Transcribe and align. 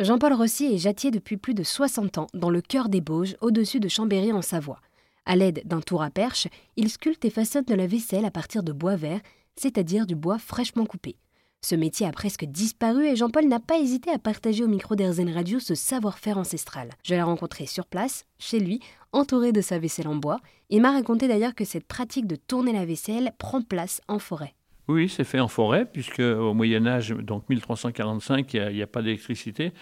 Jean-Paul 0.00 0.32
Rossi 0.32 0.74
est 0.74 0.78
jattier 0.78 1.12
depuis 1.12 1.36
plus 1.36 1.54
de 1.54 1.62
60 1.62 2.18
ans 2.18 2.26
dans 2.34 2.50
le 2.50 2.60
cœur 2.60 2.88
des 2.88 3.00
Bauges, 3.00 3.36
au-dessus 3.40 3.78
de 3.78 3.86
Chambéry 3.86 4.32
en 4.32 4.42
Savoie. 4.42 4.80
À 5.24 5.36
l'aide 5.36 5.62
d'un 5.66 5.80
tour 5.80 6.02
à 6.02 6.10
perche, 6.10 6.48
il 6.76 6.90
sculpte 6.90 7.24
et 7.24 7.30
façonne 7.30 7.62
de 7.62 7.76
la 7.76 7.86
vaisselle 7.86 8.24
à 8.24 8.32
partir 8.32 8.64
de 8.64 8.72
bois 8.72 8.96
vert, 8.96 9.20
c'est-à-dire 9.54 10.04
du 10.04 10.16
bois 10.16 10.40
fraîchement 10.40 10.84
coupé. 10.84 11.14
Ce 11.60 11.76
métier 11.76 12.08
a 12.08 12.10
presque 12.10 12.44
disparu 12.44 13.06
et 13.06 13.14
Jean-Paul 13.14 13.46
n'a 13.46 13.60
pas 13.60 13.78
hésité 13.78 14.10
à 14.10 14.18
partager 14.18 14.64
au 14.64 14.68
micro 14.68 14.96
d'Airzen 14.96 15.30
Radio 15.30 15.60
ce 15.60 15.76
savoir-faire 15.76 16.38
ancestral. 16.38 16.90
Je 17.04 17.14
l'ai 17.14 17.22
rencontré 17.22 17.66
sur 17.66 17.86
place, 17.86 18.24
chez 18.40 18.58
lui, 18.58 18.80
entouré 19.12 19.52
de 19.52 19.60
sa 19.60 19.78
vaisselle 19.78 20.08
en 20.08 20.16
bois. 20.16 20.40
Il 20.70 20.82
m'a 20.82 20.90
raconté 20.90 21.28
d'ailleurs 21.28 21.54
que 21.54 21.64
cette 21.64 21.86
pratique 21.86 22.26
de 22.26 22.34
tourner 22.34 22.72
la 22.72 22.84
vaisselle 22.84 23.32
prend 23.38 23.62
place 23.62 24.00
en 24.08 24.18
forêt. 24.18 24.54
Oui, 24.86 25.08
c'est 25.08 25.24
fait 25.24 25.40
en 25.40 25.48
forêt, 25.48 25.86
puisque 25.90 26.20
au 26.20 26.52
Moyen 26.52 26.86
Âge, 26.86 27.10
donc 27.10 27.48
1345, 27.48 28.52
il 28.52 28.68
n'y 28.74 28.82
a, 28.82 28.86
pas 28.86 29.00
d'électricité. 29.00 29.72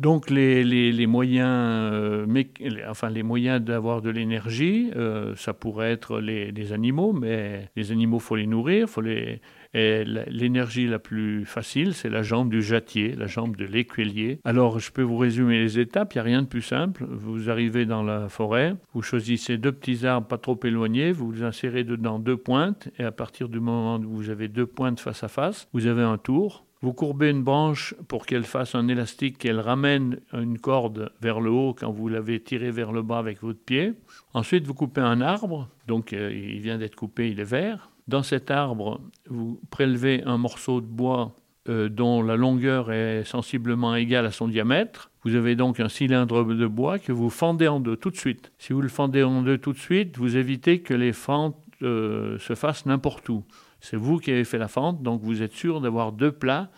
Donc 0.00 0.30
les, 0.30 1.06
moyens, 1.06 1.48
euh, 1.92 2.44
enfin 2.88 3.10
les 3.10 3.22
moyens 3.22 3.60
d'avoir 3.60 4.02
de 4.02 4.10
l'énergie, 4.10 4.90
euh, 4.96 5.34
ça 5.36 5.52
pourrait 5.54 5.92
être 5.92 6.20
les, 6.20 6.50
les, 6.50 6.72
animaux, 6.72 7.12
mais 7.12 7.68
les 7.76 7.92
animaux 7.92 8.18
faut 8.18 8.36
les 8.36 8.46
nourrir, 8.46 8.88
faut 8.88 9.00
les 9.00 9.40
et 9.74 10.04
l'énergie 10.04 10.86
la 10.86 10.98
plus 10.98 11.44
facile, 11.44 11.94
c'est 11.94 12.08
la 12.08 12.22
jambe 12.22 12.50
du 12.50 12.62
jattier, 12.62 13.14
la 13.14 13.26
jambe 13.26 13.56
de 13.56 13.64
l'écuelier. 13.64 14.40
Alors, 14.44 14.78
je 14.78 14.90
peux 14.90 15.02
vous 15.02 15.18
résumer 15.18 15.58
les 15.58 15.78
étapes, 15.78 16.14
il 16.14 16.16
n'y 16.16 16.20
a 16.20 16.24
rien 16.24 16.42
de 16.42 16.46
plus 16.46 16.62
simple. 16.62 17.04
Vous 17.08 17.50
arrivez 17.50 17.84
dans 17.84 18.02
la 18.02 18.28
forêt, 18.28 18.74
vous 18.94 19.02
choisissez 19.02 19.58
deux 19.58 19.72
petits 19.72 20.06
arbres 20.06 20.26
pas 20.26 20.38
trop 20.38 20.58
éloignés, 20.64 21.12
vous 21.12 21.42
insérez 21.42 21.84
dedans 21.84 22.18
deux 22.18 22.36
pointes, 22.36 22.88
et 22.98 23.04
à 23.04 23.12
partir 23.12 23.48
du 23.48 23.60
moment 23.60 23.96
où 23.96 24.16
vous 24.16 24.30
avez 24.30 24.48
deux 24.48 24.66
pointes 24.66 25.00
face 25.00 25.22
à 25.22 25.28
face, 25.28 25.68
vous 25.72 25.86
avez 25.86 26.02
un 26.02 26.18
tour. 26.18 26.64
Vous 26.80 26.92
courbez 26.92 27.30
une 27.30 27.42
branche 27.42 27.94
pour 28.06 28.24
qu'elle 28.24 28.44
fasse 28.44 28.76
un 28.76 28.86
élastique, 28.86 29.38
qu'elle 29.38 29.58
ramène 29.58 30.20
une 30.32 30.58
corde 30.58 31.10
vers 31.20 31.40
le 31.40 31.50
haut 31.50 31.74
quand 31.74 31.90
vous 31.90 32.08
l'avez 32.08 32.40
tirée 32.40 32.70
vers 32.70 32.92
le 32.92 33.02
bas 33.02 33.18
avec 33.18 33.42
votre 33.42 33.58
pied. 33.58 33.94
Ensuite, 34.32 34.64
vous 34.64 34.74
coupez 34.74 35.00
un 35.00 35.20
arbre, 35.20 35.68
donc 35.88 36.12
euh, 36.12 36.32
il 36.32 36.60
vient 36.60 36.78
d'être 36.78 36.94
coupé, 36.94 37.30
il 37.30 37.40
est 37.40 37.44
vert. 37.44 37.90
Dans 38.08 38.22
cet 38.22 38.50
arbre, 38.50 39.02
vous 39.28 39.60
prélevez 39.70 40.22
un 40.24 40.38
morceau 40.38 40.80
de 40.80 40.86
bois 40.86 41.36
euh, 41.68 41.90
dont 41.90 42.22
la 42.22 42.36
longueur 42.36 42.90
est 42.90 43.24
sensiblement 43.24 43.94
égale 43.94 44.24
à 44.24 44.30
son 44.30 44.48
diamètre. 44.48 45.10
Vous 45.24 45.34
avez 45.34 45.56
donc 45.56 45.78
un 45.78 45.90
cylindre 45.90 46.42
de 46.42 46.66
bois 46.66 46.98
que 46.98 47.12
vous 47.12 47.28
fendez 47.28 47.68
en 47.68 47.80
deux 47.80 47.98
tout 47.98 48.10
de 48.10 48.16
suite. 48.16 48.50
Si 48.56 48.72
vous 48.72 48.80
le 48.80 48.88
fendez 48.88 49.22
en 49.22 49.42
deux 49.42 49.58
tout 49.58 49.74
de 49.74 49.78
suite, 49.78 50.16
vous 50.16 50.38
évitez 50.38 50.80
que 50.80 50.94
les 50.94 51.12
fentes 51.12 51.62
euh, 51.82 52.38
se 52.38 52.54
fassent 52.54 52.86
n'importe 52.86 53.28
où. 53.28 53.44
C'est 53.80 53.98
vous 53.98 54.16
qui 54.16 54.30
avez 54.30 54.44
fait 54.44 54.56
la 54.56 54.68
fente, 54.68 55.02
donc 55.02 55.20
vous 55.20 55.42
êtes 55.42 55.52
sûr 55.52 55.82
d'avoir 55.82 56.12
deux 56.12 56.32
plats 56.32 56.70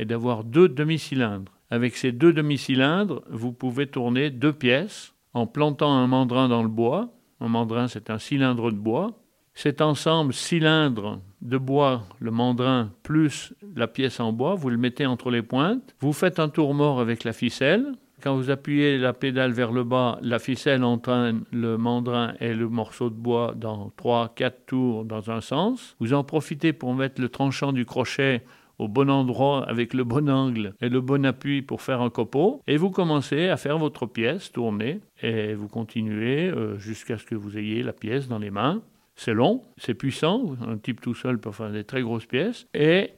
et 0.00 0.04
d'avoir 0.04 0.42
deux 0.42 0.68
demi-cylindres. 0.68 1.52
Avec 1.70 1.96
ces 1.96 2.10
deux 2.10 2.32
demi-cylindres, 2.32 3.22
vous 3.30 3.52
pouvez 3.52 3.86
tourner 3.86 4.30
deux 4.30 4.52
pièces 4.52 5.14
en 5.32 5.46
plantant 5.46 5.92
un 5.92 6.08
mandrin 6.08 6.48
dans 6.48 6.64
le 6.64 6.68
bois. 6.68 7.14
Un 7.40 7.48
mandrin, 7.48 7.86
c'est 7.86 8.10
un 8.10 8.18
cylindre 8.18 8.72
de 8.72 8.76
bois. 8.76 9.21
Cet 9.54 9.80
ensemble 9.80 10.32
cylindre 10.32 11.20
de 11.42 11.58
bois, 11.58 12.02
le 12.20 12.30
mandrin, 12.30 12.90
plus 13.02 13.54
la 13.76 13.86
pièce 13.86 14.20
en 14.20 14.32
bois, 14.32 14.54
vous 14.54 14.70
le 14.70 14.76
mettez 14.76 15.06
entre 15.06 15.30
les 15.30 15.42
pointes, 15.42 15.94
vous 16.00 16.12
faites 16.12 16.38
un 16.38 16.48
tour 16.48 16.74
mort 16.74 17.00
avec 17.00 17.24
la 17.24 17.32
ficelle. 17.32 17.92
Quand 18.22 18.36
vous 18.36 18.50
appuyez 18.50 18.98
la 18.98 19.12
pédale 19.12 19.52
vers 19.52 19.72
le 19.72 19.82
bas, 19.82 20.18
la 20.22 20.38
ficelle 20.38 20.84
entraîne 20.84 21.42
le 21.50 21.76
mandrin 21.76 22.34
et 22.40 22.54
le 22.54 22.68
morceau 22.68 23.10
de 23.10 23.16
bois 23.16 23.52
dans 23.56 23.92
3-4 23.98 24.52
tours 24.66 25.04
dans 25.04 25.30
un 25.30 25.40
sens. 25.40 25.96
Vous 25.98 26.14
en 26.14 26.22
profitez 26.22 26.72
pour 26.72 26.94
mettre 26.94 27.20
le 27.20 27.28
tranchant 27.28 27.72
du 27.72 27.84
crochet 27.84 28.44
au 28.78 28.88
bon 28.88 29.10
endroit 29.10 29.68
avec 29.68 29.92
le 29.92 30.04
bon 30.04 30.30
angle 30.30 30.74
et 30.80 30.88
le 30.88 31.00
bon 31.00 31.26
appui 31.26 31.62
pour 31.62 31.82
faire 31.82 32.00
un 32.00 32.10
copeau. 32.10 32.62
Et 32.66 32.76
vous 32.76 32.90
commencez 32.90 33.48
à 33.48 33.56
faire 33.56 33.78
votre 33.78 34.06
pièce, 34.06 34.52
tourner, 34.52 35.00
et 35.20 35.54
vous 35.54 35.68
continuez 35.68 36.48
euh, 36.48 36.78
jusqu'à 36.78 37.18
ce 37.18 37.24
que 37.24 37.34
vous 37.34 37.58
ayez 37.58 37.82
la 37.82 37.92
pièce 37.92 38.28
dans 38.28 38.38
les 38.38 38.50
mains. 38.50 38.82
C'est 39.14 39.34
long, 39.34 39.62
c'est 39.76 39.94
puissant, 39.94 40.56
un 40.66 40.78
type 40.78 41.00
tout 41.00 41.14
seul 41.14 41.38
peut 41.38 41.52
faire 41.52 41.70
des 41.70 41.84
très 41.84 42.02
grosses 42.02 42.26
pièces, 42.26 42.66
et 42.74 43.10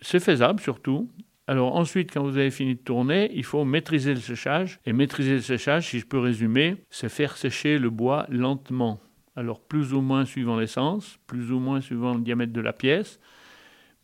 c'est 0.00 0.20
faisable 0.20 0.60
surtout. 0.60 1.08
Alors 1.46 1.74
ensuite, 1.76 2.12
quand 2.12 2.22
vous 2.22 2.38
avez 2.38 2.50
fini 2.50 2.76
de 2.76 2.80
tourner, 2.80 3.30
il 3.34 3.44
faut 3.44 3.64
maîtriser 3.64 4.14
le 4.14 4.20
séchage. 4.20 4.78
Et 4.86 4.92
maîtriser 4.92 5.34
le 5.34 5.40
séchage, 5.40 5.88
si 5.88 5.98
je 5.98 6.06
peux 6.06 6.18
résumer, 6.18 6.76
c'est 6.88 7.08
faire 7.08 7.36
sécher 7.36 7.78
le 7.78 7.90
bois 7.90 8.26
lentement. 8.28 9.00
Alors 9.34 9.60
plus 9.60 9.92
ou 9.92 10.00
moins 10.00 10.24
suivant 10.24 10.56
l'essence, 10.56 11.18
plus 11.26 11.50
ou 11.52 11.58
moins 11.58 11.80
suivant 11.80 12.14
le 12.14 12.20
diamètre 12.20 12.52
de 12.52 12.60
la 12.60 12.72
pièce. 12.72 13.18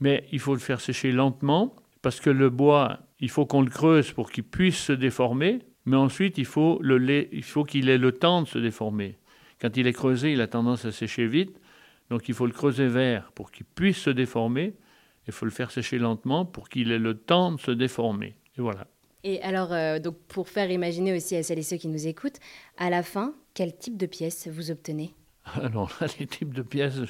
Mais 0.00 0.26
il 0.32 0.40
faut 0.40 0.54
le 0.54 0.60
faire 0.60 0.80
sécher 0.80 1.12
lentement, 1.12 1.74
parce 2.02 2.20
que 2.20 2.30
le 2.30 2.50
bois, 2.50 2.98
il 3.20 3.30
faut 3.30 3.46
qu'on 3.46 3.62
le 3.62 3.70
creuse 3.70 4.12
pour 4.12 4.30
qu'il 4.30 4.44
puisse 4.44 4.78
se 4.78 4.92
déformer. 4.92 5.60
Mais 5.84 5.96
ensuite, 5.96 6.38
il 6.38 6.44
faut, 6.44 6.82
il 6.84 7.44
faut 7.44 7.64
qu'il 7.64 7.88
ait 7.88 7.98
le 7.98 8.12
temps 8.12 8.42
de 8.42 8.48
se 8.48 8.58
déformer. 8.58 9.16
Quand 9.60 9.76
il 9.76 9.86
est 9.86 9.92
creusé, 9.92 10.32
il 10.32 10.40
a 10.40 10.46
tendance 10.46 10.84
à 10.84 10.92
sécher 10.92 11.26
vite. 11.26 11.60
Donc 12.10 12.28
il 12.28 12.34
faut 12.34 12.46
le 12.46 12.52
creuser 12.52 12.86
vert 12.86 13.32
pour 13.34 13.50
qu'il 13.50 13.66
puisse 13.66 13.98
se 13.98 14.10
déformer. 14.10 14.74
Il 15.26 15.32
faut 15.32 15.44
le 15.44 15.50
faire 15.50 15.70
sécher 15.70 15.98
lentement 15.98 16.44
pour 16.44 16.68
qu'il 16.68 16.90
ait 16.90 16.98
le 16.98 17.14
temps 17.14 17.52
de 17.52 17.60
se 17.60 17.70
déformer. 17.70 18.36
Et 18.56 18.62
voilà. 18.62 18.86
Et 19.24 19.42
alors, 19.42 19.72
euh, 19.72 19.98
donc 19.98 20.16
pour 20.28 20.48
faire 20.48 20.70
imaginer 20.70 21.14
aussi 21.14 21.36
à 21.36 21.42
celles 21.42 21.58
et 21.58 21.62
ceux 21.62 21.76
qui 21.76 21.88
nous 21.88 22.06
écoutent, 22.06 22.38
à 22.76 22.88
la 22.88 23.02
fin, 23.02 23.34
quel 23.52 23.76
type 23.76 23.96
de 23.96 24.06
pièces 24.06 24.48
vous 24.48 24.70
obtenez? 24.70 25.12
Alors 25.62 25.90
là, 26.00 26.06
les 26.18 26.26
types 26.26 26.54
de 26.54 26.62
pièces, 26.62 27.00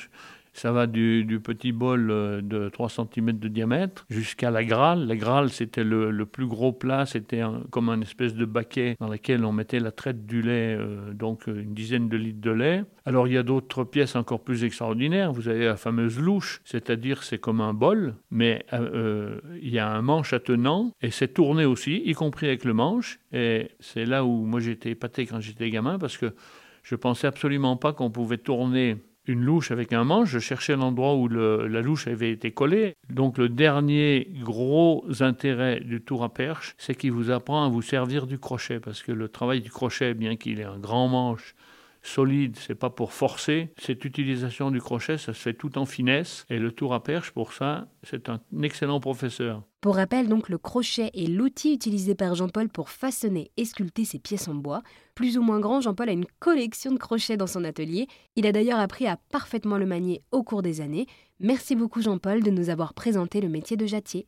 ça 0.52 0.72
va 0.72 0.86
du, 0.86 1.40
petit 1.42 1.72
bol 1.72 2.10
euh, 2.10 2.40
de 2.42 2.68
3 2.68 2.88
cm 2.88 3.32
de 3.38 3.48
diamètre 3.48 4.04
jusqu'à 4.10 4.50
la 4.50 4.64
Graal. 4.64 5.06
La 5.06 5.16
Graal, 5.16 5.50
c'était 5.50 5.84
le, 5.84 6.26
plus 6.26 6.46
gros 6.46 6.72
plat, 6.72 7.06
c'était 7.06 7.42
comme 7.70 7.88
un 7.88 8.00
espèce 8.00 8.34
de 8.34 8.44
baquet 8.44 8.96
dans 9.00 9.08
lequel 9.08 9.44
on 9.44 9.52
mettait 9.52 9.80
la 9.80 9.92
traite 9.92 10.26
du 10.26 10.42
lait, 10.42 10.76
euh, 10.78 11.12
donc 11.12 11.46
une 11.46 11.74
dizaine 11.74 12.08
de 12.08 12.16
litres 12.16 12.40
de 12.40 12.50
lait. 12.50 12.84
Alors 13.04 13.26
il 13.26 13.34
y 13.34 13.38
a 13.38 13.42
d'autres 13.42 13.84
pièces 13.84 14.16
encore 14.16 14.42
plus 14.42 14.64
extraordinaires. 14.64 15.32
Vous 15.32 15.48
avez 15.48 15.64
la 15.64 15.76
fameuse 15.76 16.18
louche, 16.18 16.60
c'est-à-dire 16.64 17.22
c'est 17.22 17.38
comme 17.38 17.60
un 17.60 17.72
bol, 17.72 18.14
mais 18.30 18.64
euh, 18.72 19.40
il 19.62 19.70
y 19.70 19.78
a 19.78 19.88
un 19.90 20.02
manche 20.02 20.32
attenant 20.32 20.92
et 21.00 21.10
c'est 21.10 21.28
tourné 21.28 21.64
aussi, 21.64 22.02
y 22.04 22.12
compris 22.12 22.46
avec 22.46 22.64
le 22.64 22.74
manche. 22.74 23.18
Et 23.32 23.70
c'est 23.80 24.04
là 24.04 24.24
où 24.24 24.44
moi 24.44 24.60
j'étais 24.60 24.90
épaté 24.90 25.26
quand 25.26 25.40
j'étais 25.40 25.70
gamin 25.70 25.98
parce 25.98 26.16
que 26.16 26.34
je 26.82 26.94
pensais 26.94 27.26
absolument 27.26 27.76
pas 27.76 27.92
qu'on 27.92 28.10
pouvait 28.10 28.38
tourner 28.38 28.96
une 29.28 29.44
louche 29.44 29.70
avec 29.70 29.92
un 29.92 30.04
manche, 30.04 30.30
je 30.30 30.38
cherchais 30.38 30.74
l'endroit 30.74 31.14
où 31.14 31.28
la 31.28 31.80
louche 31.80 32.08
avait 32.08 32.32
été 32.32 32.50
collée. 32.50 32.96
Donc 33.10 33.38
le 33.38 33.48
dernier 33.48 34.28
gros 34.42 35.04
intérêt 35.20 35.80
du 35.80 36.00
tour 36.00 36.24
à 36.24 36.32
perche, 36.32 36.74
c'est 36.78 36.94
qu'il 36.94 37.12
vous 37.12 37.30
apprend 37.30 37.64
à 37.64 37.68
vous 37.68 37.82
servir 37.82 38.26
du 38.26 38.38
crochet, 38.38 38.80
parce 38.80 39.02
que 39.02 39.12
le 39.12 39.28
travail 39.28 39.60
du 39.60 39.70
crochet, 39.70 40.14
bien 40.14 40.36
qu'il 40.36 40.60
ait 40.60 40.64
un 40.64 40.78
grand 40.78 41.08
manche, 41.08 41.54
solide, 42.02 42.56
c'est 42.56 42.74
pas 42.74 42.90
pour 42.90 43.12
forcer. 43.12 43.72
Cette 43.78 44.04
utilisation 44.04 44.70
du 44.70 44.80
crochet, 44.80 45.18
ça 45.18 45.34
se 45.34 45.38
fait 45.38 45.54
tout 45.54 45.78
en 45.78 45.86
finesse. 45.86 46.46
Et 46.50 46.58
le 46.58 46.72
tour 46.72 46.94
à 46.94 47.02
perche, 47.02 47.30
pour 47.30 47.52
ça, 47.52 47.88
c'est 48.02 48.28
un 48.28 48.40
excellent 48.62 49.00
professeur. 49.00 49.62
Pour 49.80 49.96
rappel, 49.96 50.28
donc, 50.28 50.48
le 50.48 50.58
crochet 50.58 51.10
est 51.14 51.28
l'outil 51.28 51.72
utilisé 51.72 52.14
par 52.14 52.34
Jean-Paul 52.34 52.68
pour 52.68 52.90
façonner 52.90 53.50
et 53.56 53.64
sculpter 53.64 54.04
ses 54.04 54.18
pièces 54.18 54.48
en 54.48 54.54
bois. 54.54 54.82
Plus 55.14 55.38
ou 55.38 55.42
moins 55.42 55.60
grand, 55.60 55.80
Jean-Paul 55.80 56.08
a 56.08 56.12
une 56.12 56.26
collection 56.40 56.92
de 56.92 56.98
crochets 56.98 57.36
dans 57.36 57.46
son 57.46 57.64
atelier. 57.64 58.08
Il 58.34 58.46
a 58.46 58.52
d'ailleurs 58.52 58.80
appris 58.80 59.06
à 59.06 59.18
parfaitement 59.30 59.78
le 59.78 59.86
manier 59.86 60.22
au 60.32 60.42
cours 60.42 60.62
des 60.62 60.80
années. 60.80 61.06
Merci 61.40 61.76
beaucoup 61.76 62.02
Jean-Paul 62.02 62.42
de 62.42 62.50
nous 62.50 62.70
avoir 62.70 62.94
présenté 62.94 63.40
le 63.40 63.48
métier 63.48 63.76
de 63.76 63.86
jattier. 63.86 64.26